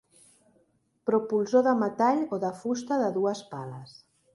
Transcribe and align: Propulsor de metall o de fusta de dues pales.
Propulsor 1.11 1.67
de 1.69 1.75
metall 1.85 2.27
o 2.39 2.43
de 2.49 2.53
fusta 2.65 3.03
de 3.07 3.15
dues 3.23 3.49
pales. 3.57 3.99